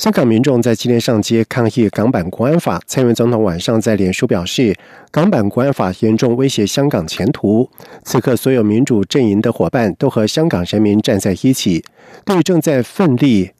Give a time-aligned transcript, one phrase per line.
[0.00, 2.80] 香港民众在今天上街抗议港版国安法。
[2.86, 4.74] 蔡英文总统晚上在脸书表示，
[5.10, 7.68] 港版国安法严重威胁香港前途。
[8.02, 11.84] 此刻，所有民主阵营的伙伴都和香港人民站在一起，
[12.24, 13.50] 对正在奋力。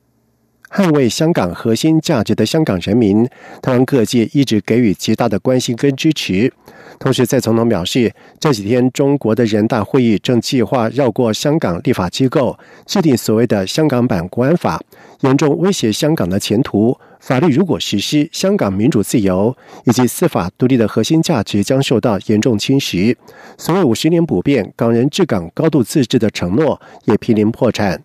[0.72, 3.26] 捍卫香港核心价值的香港人民，
[3.60, 6.52] 台湾各界一直给予极大的关心跟支持。
[7.00, 12.56] 同时，蔡总统表示，这几天中国的人大会议正计划绕过香港立法机构，
[12.86, 14.80] 制定所谓的香港版国安法，
[15.22, 16.96] 严重威胁香港的前途。
[17.18, 23.16] 法律如果实施，香港民主自由以及司法独立的核心价值将受到严重侵蚀。
[23.58, 28.00] 所谓五十年不变、港人治港、高度自治的承诺，也濒临破产。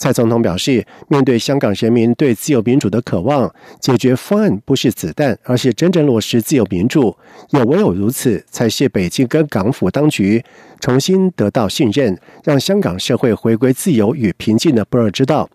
[0.00, 7.14] 蔡总统表示，面对香港人民对自由民主的渴望，解决方案不是子弹，而是真正落实自由民主。
[7.50, 10.42] 也唯有如此，才是北京跟港府当局
[10.80, 15.50] 重新得到信任，让香港社会回归自由与平静的不二之道。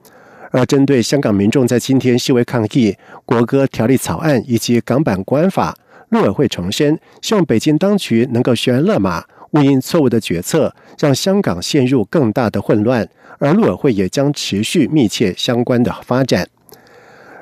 [0.52, 5.76] 而针对香港民众在今天示威抗议国歌条例草案以及港版国安法，
[6.10, 9.24] 陆委会重申，希望北京当局能够悬崖勒马。
[9.52, 13.08] 勿因错误的决策让香港陷入更大的混乱，
[13.40, 16.48] 而陆委会也将持续密切相关的发展。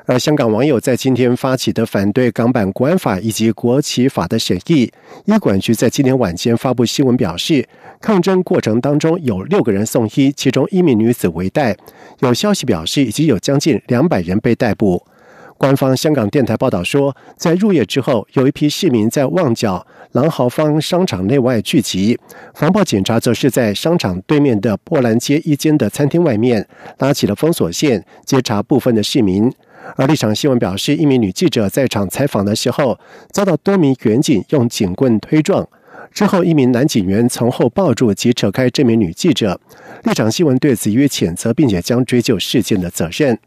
[0.06, 4.92] 而香港网友在今天发起的反对港版国安法以及国旗法的审议，
[5.24, 7.66] 医管局在今天晚间发布新闻表示，
[8.02, 11.74] 抗争过程当中有六个人送医，其中一名女子为代。
[12.18, 15.02] 有消息表示，已经有将近两百人被逮捕。
[15.56, 22.18] 官方香港电台报道说，在入夜之后，有一批市民在旺角朗豪坊商场内外聚集，
[22.54, 26.66] 防暴警察则是在商场对面的波兰街一间的餐厅外面
[26.98, 29.50] 拉起了封锁线，截查部分的市民。
[29.96, 32.98] 而立场新闻表示，一名女记者在场采访的时候，
[33.30, 35.66] 遭到多名远警用警棍推撞，
[36.12, 39.60] 之后一名男警员从后抱住及扯开这名女记者。
[40.02, 43.38] 立场新闻对此予以谴责，并且将追究事件的责任。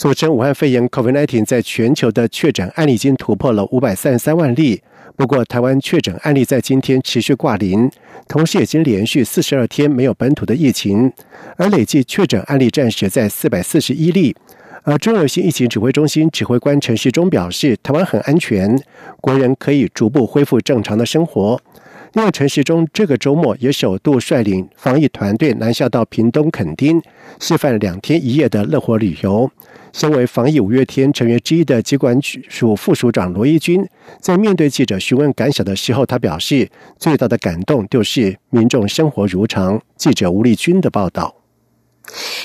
[0.00, 4.80] 俗称武汉肺炎 （COVID-19） 在全球的确诊案例已经突破了五百三十三万例。
[5.16, 7.90] 不过，台湾确诊案例在今天持续挂零，
[8.28, 11.12] 同时已经连续四十二天没有本土的疫情，
[11.56, 14.36] 而累计确诊案例暂时在四百四十一例。
[14.84, 18.80] 而中流行疫情指挥中心指挥官陈时中表示，台湾很安全，
[19.20, 21.60] 国人可以逐步恢复正常的生活。
[22.14, 27.00] 另外，陈时中这个周末也首度率领防疫团队南下到屏东垦丁，
[27.38, 29.50] 示范两天一夜的乐活旅游。
[29.92, 33.86] 身为防疫五月天成员之一的机管署副署长罗一军，
[34.20, 36.68] 在面对记者询问感想的时候，他表示
[36.98, 39.80] 最大的感动就是民众生活如常。
[39.96, 41.34] 记者吴丽君的报道。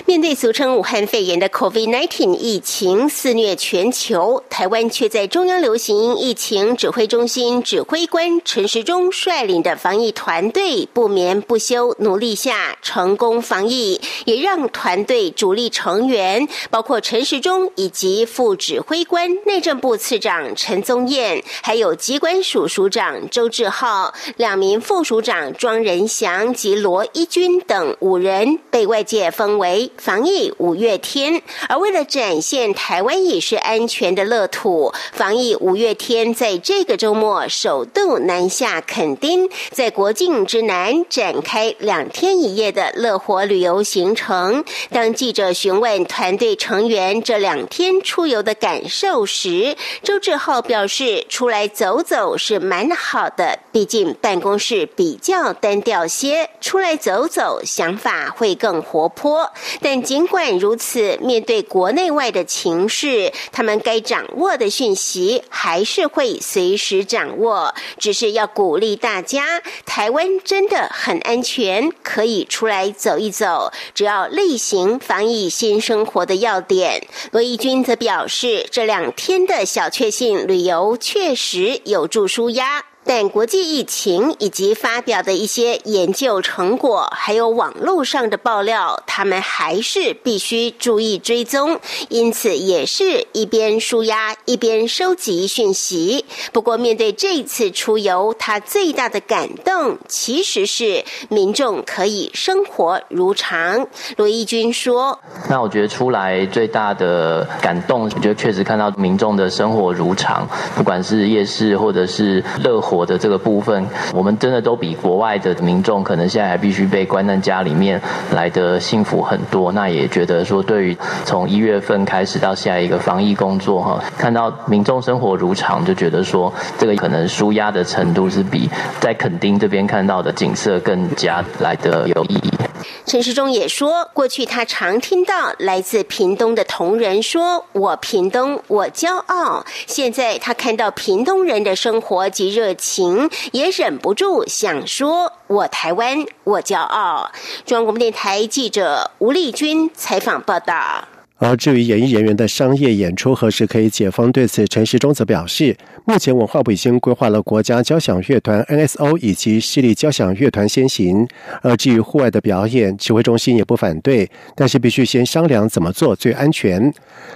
[0.05, 29.53] 面对俗称武汉肺炎的 COVID-19 疫情肆虐全球，台湾却在中央流行疫情指挥中心指挥官陈时中率领的防疫团队不眠不休努力下成功防疫，也让团队主力成员包括陈时中以及副指挥官内政部次长陈宗彦，还有机关署署长周志浩、两名副署长庄仁祥及罗一军等五人被外界封。
[29.53, 44.63] 为防疫五月天，而为了展现台湾也是安全的乐土，防疫五月天在这个周末首度南下垦丁，在国境之南展开两天一夜的乐活旅游行程。
[44.91, 59.51] 当记者询问团队成员这两天出游的感受时，周志浩表示：“出来走走是蛮好的，毕竟办公室比较单调些，出来走走想法会更活泼。”
[59.81, 67.73] 但尽管如此，面对国内外的情势，他们该掌握的讯息还是会随时掌握。
[67.97, 73.71] 只是要鼓励大家，台湾真的很安全，可以出来走一走。
[73.93, 82.85] 只要例行防疫新生活的要点，罗义军则表示，这两天的小确幸旅游确实有助舒压。
[83.05, 91.77] 但国际疫情以及发表的一些研究成果，还有网络上的爆料，他们还是必须注意追踪。
[92.07, 96.23] 因此，也是一边舒压一边收集讯息。
[96.53, 103.85] 不过，面对这次出游，他最大的感动其实是民众可以生活如常。
[104.15, 117.99] 罗义军说：“那我觉得出来最大的感动，我觉得确实看到民众的生活如常，不管是夜市或者是乐活。”我的这个部分，我们真的都比国外的民众可能现在还必须被关在家里面
[118.31, 119.71] 来的幸福很多。
[119.71, 128.69] 那也觉得说，对于从一月份开始到下一个防疫工作哈，看到民众生活如常，就觉得说这个可能舒压的程度是比
[128.99, 132.62] 在垦丁这边看到的景色更加来的有意义。
[133.05, 147.29] 陈时中也说，过去他常听到来自屏东的同仁说：“我屏东，我骄傲。”现在他看到屏东人的生活及热情，也忍不住想说：“我台湾，我骄傲。”
[147.65, 151.12] 中央广播电台记者吴丽君采访报道。
[151.37, 155.75] 而至于演艺人员的商业演出何时可以解封，对此陈时中则表示，
[156.05, 161.27] 目前文化部已经规划了国家交响乐团 NSO 以及市立交响乐团先行。
[161.61, 166.93] 而至于户外的表演，指挥中心也不反对，但是必须先商量怎么做最安全。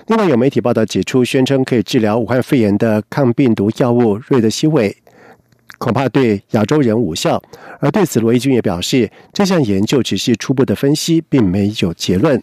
[0.07, 4.95] 另外有媒体报道指出，宣称可以治疗武汉肺炎的抗病毒药物瑞德西韦，
[5.79, 7.41] 恐怕对亚洲人无效。
[7.79, 12.41] 而对此，罗毅军也表示，这项研究只是初步的分析，并没有结论。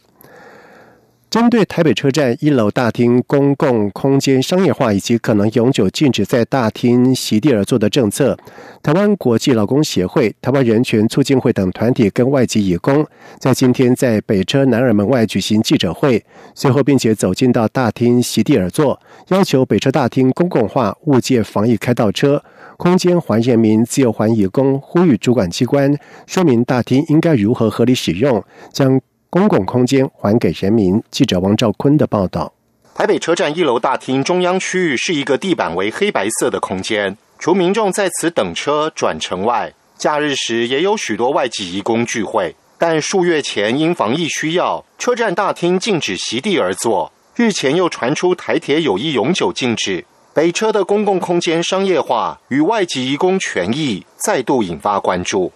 [1.34, 8.38] 针对台北车站一楼大厅公共空间商业化以及可能永久禁止在大厅席地而坐的政策，
[8.80, 13.04] 台湾国际劳工协会、台湾人权促进会等团体跟外籍义工
[13.40, 19.00] 在今天在北车南耳门外举行记者会，随后并且走进到大厅席地而坐，
[19.30, 22.40] 要求北车大厅公共化，勿借防疫开倒车，
[22.76, 25.98] 空间还人民，自由还义工，呼吁主管机关
[26.28, 29.00] 说明大厅应该如何合理使用，将。
[29.34, 31.02] 公共空间还给人民。
[31.10, 32.52] 记者王兆坤的报道：
[32.94, 42.54] 台北车站一楼大厅中央区域是一个地板为黑白色的空间，除民众在此等车转乘外，假日时也有许多外籍移工聚会。
[42.78, 47.10] 但数月前因防疫需要，车站大厅禁止席地而坐。
[47.34, 55.50] 日前又传出台铁有意永久禁止北车的公共空间商业化与外籍移工权益，再度引发关注。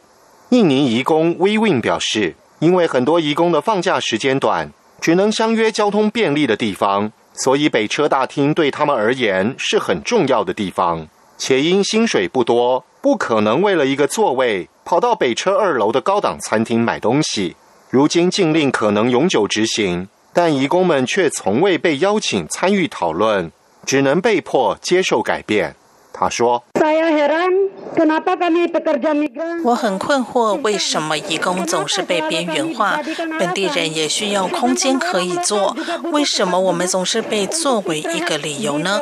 [0.49, 2.35] 印尼移工 Vwin 表示。
[2.61, 11.07] 因为很多移工的放假时间短，只能相约交通便利的地方，所以北车大厅对他们而言是很重要的地方。
[11.37, 17.55] 且因薪水不多，不可能为了一个座位跑到北车二楼的高档餐厅买东西。
[17.91, 23.53] 如今禁令可能永久执行，但移工们却从未被邀请参与讨论，
[23.87, 25.77] 只能被迫接受改变。
[26.13, 26.65] 他说。
[29.65, 33.01] 我很困惑，为什么义工总是被边缘化？
[33.39, 35.77] 本地人也需要空间可以坐，
[36.13, 39.01] 为什么我们总是被作为一个理由呢？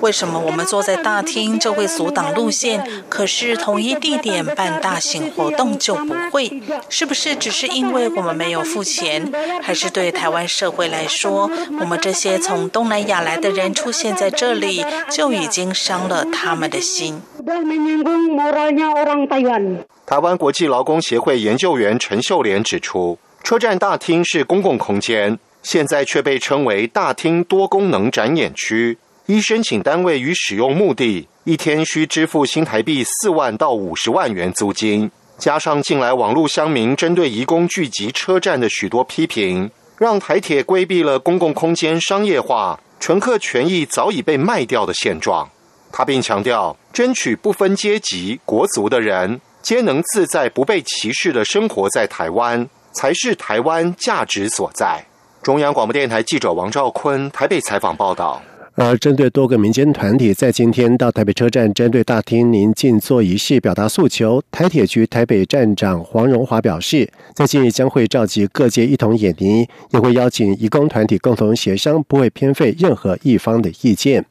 [0.00, 6.62] 为什么我们坐在大厅就会阻挡路线，可是同一地点办大型活动就不会？
[6.88, 9.32] 是不是只是因为我们没有付钱？
[9.62, 11.50] 还是对台湾社会来说，
[11.80, 17.22] 我们这些从东南亚来的人出现在这里，就已经伤了他们的心？
[20.06, 28.98] 台湾国际劳工协会研究员陈秀莲指出，车站大厅是公共空间，现在却被称为大厅多功能展演区。
[29.26, 35.10] 依申请单位与使用目的，一天需支付新台币四万到五十万元租金。
[35.38, 45.48] 加上近来网络乡民针对移工聚集车站的许多批评，让台铁规避了公共空间商业化、乘客权益早已被卖掉的现状。
[45.92, 55.04] 他并强调，争取不分阶级、国族的人皆能自在、不被歧视的生活在台湾，才是台湾价值所在。
[55.42, 58.40] 中央广播电台记者王兆坤台北采访报道。
[58.76, 74.24] 而针对多个民间团体在今天到台北车站针对大厅宁静坐仪式表达诉求，台铁局台北站长黄荣华表示，在近日将会召集各界一同演拟，也会邀请义工团体共同协商，不会偏废任何一方的意见。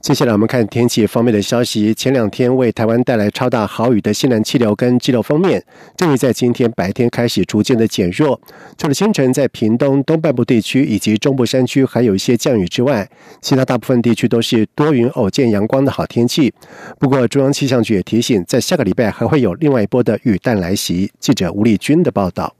[0.00, 1.92] 接下来我们看天气方面的消息。
[1.92, 5.62] 前两天为台湾带来超大豪雨的西南气流跟气流方面，
[5.94, 8.40] 终于在今天白天开始逐渐的减弱。
[8.78, 13.06] 除了清晨在屏东东半部地区以及中部山区还有一些降雨之外，
[13.42, 16.52] 其他大部分地区都是多云偶见阳光的好天气。
[16.98, 21.12] 不过中央气象局也提醒，在下个礼拜还会有另外一波的雨弹来袭。
[21.20, 22.54] 记者吴丽君的报道。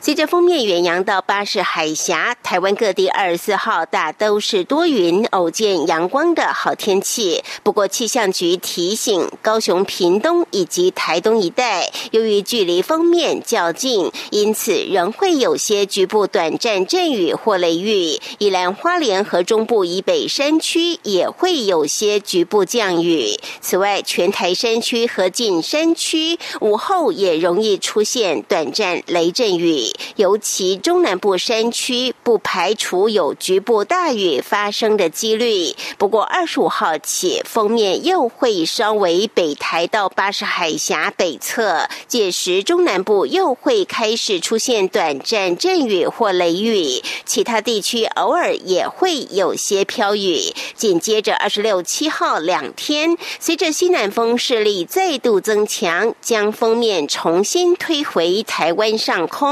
[0.00, 7.42] 随着封面远扬到巴士海峡，台湾各地二十四号大都是多云偶见阳光的好天气。
[7.62, 18.20] 不过气象局提醒，高雄、屏东以及台东一带，由于距离封面较近，因此仍会有些局部短暂阵雨或雷雨。
[18.38, 23.38] 宜兰花莲和中部以北山区也会有些局部降雨。
[23.60, 29.53] 此外，全台山区和近山区午后也容易出现短暂雷阵。
[29.56, 35.74] 雨，尤其中南部山区不排除有局部大雨发生的几率。
[35.98, 50.52] 不过二十五号起，封面又会稍微北抬到巴士海峡北侧，届时中南部又会开始出现短暂阵雨或雷雨，其他地区偶尔也会有些飘雨。
[50.74, 59.43] 紧接着二十六七号两天，随着西南风势力再度增强，将封面重新推回台湾上空，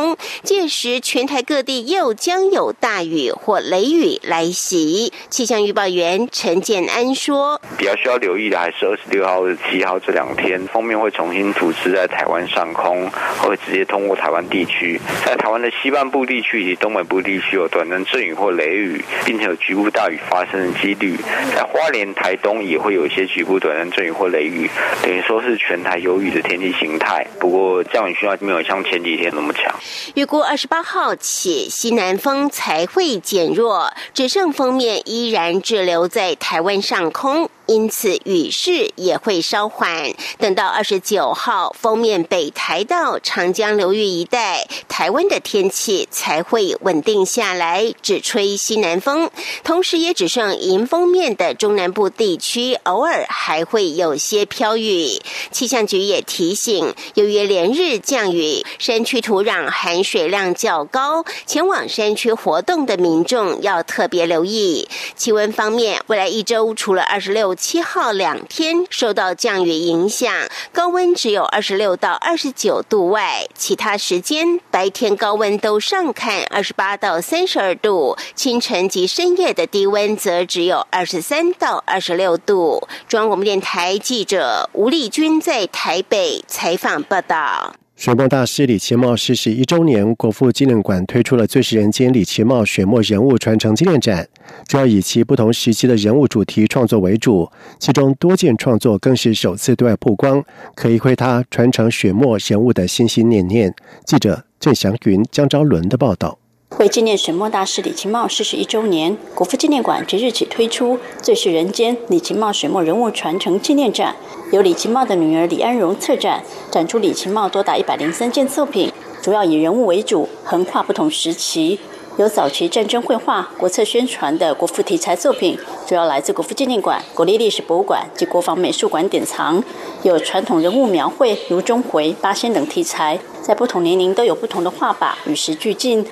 [0.42, 5.12] 届时全台各地又将有大雨或雷雨来袭。
[5.28, 13.08] 气象预报员陈建安说：“比较需要留意的还是二十六号、二十七号这两天，封面会重新组织在台湾上空，
[13.40, 21.16] 会直接通过台湾地区，在台湾的西半部地区以及东北部地区有短暂阵雨或雷雨，并且有局部大雨发生的几率。
[21.54, 24.70] 在花莲、台东也会有一些局部短暂阵雨或雷雨，
[25.02, 27.26] 等于说是全台有雨的天气形态。
[27.38, 29.72] 不过降雨需要没有像前几天那么强。
[30.14, 37.48] 预估二十八号起，西南风才会减弱，只剩封面依然滞留在台湾上空。
[37.66, 49.30] 因此雨势也会稍缓，等到二十九号封面北台到长江流域一带，台湾的天气才会稳定下来，只吹西南风。
[49.62, 55.20] 同时，也只剩迎风面的中南部地区，偶尔还会有些飘雨。
[55.52, 64.88] 气象局也提醒，由于连日降雨，山区土壤含水量较高，前往山区活动的民众要特别留意。
[65.14, 67.51] 气温方面，未来一周除了二十六。
[67.54, 70.32] 七号两天受到降雨影响，
[70.72, 82.88] 高温只有二十六到二十九度外，其他时间白天高温都上看二十八到三十二度，清晨及深夜的低温则只有二十三到二十六度。
[83.08, 87.81] 中央广播电台记者吴丽君在台北采访报道。
[88.02, 94.24] 水墨大师李奇茂逝世一周年，国父纪念馆推出了《最是人间李奇茂水墨人物传承纪念展》，
[94.66, 100.44] 主要以其不同时期的人物主题创作为主，其中多件创作更是首次对外曝光，
[100.74, 103.72] 可以窥他传承水墨人物的心心念念。
[104.04, 106.41] 记者郑祥云、江昭伦的报道。
[106.78, 114.16] 为纪念水墨大师李奇茂逝世一周年，国父纪念馆即日起推出《最是人间李奇茂水墨人物传承纪念展》，
[114.54, 121.78] 由李奇茂的女儿李安荣策展，展出李奇茂多达一百零三件作品，主要以人物为主，横跨不同时期。
[122.18, 129.62] 有早期战争绘画、国策宣传的国父题材作品，主要来自国父纪念馆、国立历史博物馆及国防美术馆典藏；
[130.02, 136.04] 有传统人物描绘，如钟馗、八仙等题材，在不同年龄都有不同的画法，与时俱进。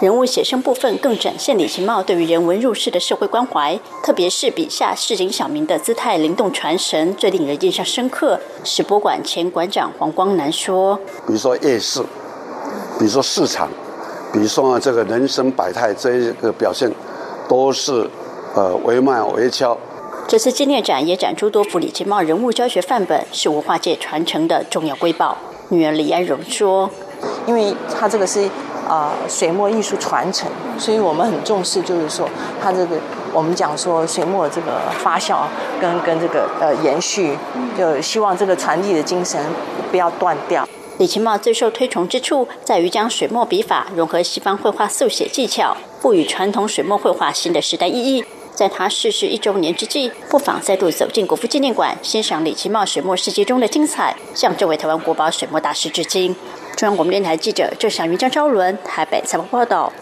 [0.00, 8.38] 人物写生部分更展现李奇茂对于人文入世的社会关怀，特别是笔下市井小民的姿态灵动传神，最令人印象深刻。
[8.64, 12.02] 史博馆前馆长黄光南说：“比如说夜市，
[12.98, 13.68] 比如说市场，
[14.32, 16.90] 比如说啊这个人生百态，这一个表现
[17.48, 18.10] 都是
[18.56, 19.78] 呃惟妙惟肖。”
[20.26, 25.38] 这次纪念展也展出多幅李奇茂人物教学范本，是文化界传承的重要瑰宝。
[25.68, 26.90] 女儿李安荣说
[27.46, 28.50] ：“因为他这个是。”
[28.88, 32.28] 啊，水墨艺术传承，所以我们很重视，就是说，
[32.62, 32.96] 它这个
[33.32, 35.46] 我们讲说水墨这个发酵
[35.80, 37.38] 跟跟这个呃延续，
[37.76, 39.40] 就希望这个传递的精神
[39.90, 40.68] 不要断掉。
[40.98, 48.24] 李清茂最受推崇之处，在于将水墨笔法融合西方绘画速写技巧，赋予传统水墨绘画新的时代意义。
[48.54, 56.36] 在他逝世一周年之际，不妨再度走进国父纪念馆，欣赏李清茂水墨世界中的精彩，向这位台湾国宝水墨大师致敬。
[56.76, 59.92] 中央广播电台记者郑祥云、张昭伦台北采访报道。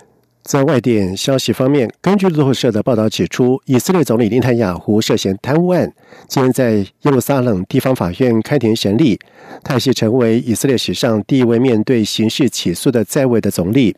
[0.43, 5.93] 在外电消息方面，根据路透社的报道指出，以色列总理林坦雅胡涉嫌贪污案，
[6.27, 9.21] 今天在耶路撒冷地方法院开庭审理，
[9.63, 13.95] 他是成为以色列史上第一位面对刑事起诉的在位的总理。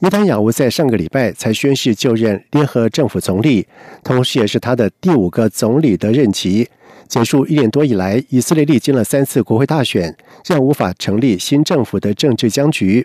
[0.00, 3.66] 林坦雅胡在上个礼拜才宣誓就任联合政府总理，
[4.02, 6.68] 同时也是他的第五个总理的任期。
[7.10, 13.04] 结束一年多以来，以色列历经了三次国会大选，让无法成立新政府的政治僵局。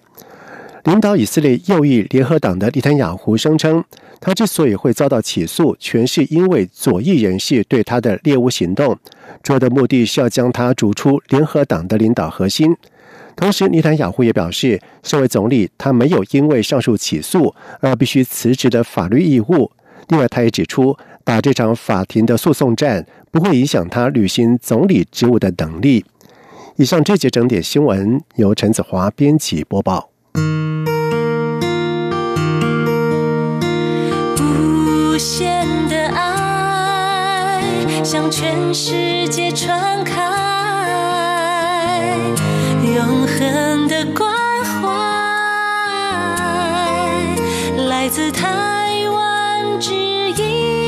[0.83, 3.83] 领导以色列右翼联合党的利坦雅胡声称，
[4.21, 8.95] 他之所以会遭到起诉，全是因为左翼人士对他的猎物行动，
[9.41, 12.77] 主要的目的是要将他逐出联合党的领导核心。
[13.35, 19.71] 同时，尼坦雅胡也表示，身为总理，他没有因为上述起诉而必须辞职的法律义务。
[20.09, 23.05] 另外，他也指出，打这场法庭的诉讼战。
[23.35, 26.05] 不会影响他履行总理职务的能力。
[26.77, 30.09] 以上这节整点新闻由陈子华编辑播报。
[34.39, 37.61] 无限的爱
[38.05, 40.13] 向全世界传开，
[42.95, 44.87] 永恒的关怀
[47.85, 50.84] 来自台湾之音。